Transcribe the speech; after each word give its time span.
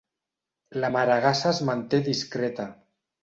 La 0.83 0.89
maregassa 0.95 1.49
es 1.57 1.61
manté 1.69 2.01
discreta. 2.09 2.67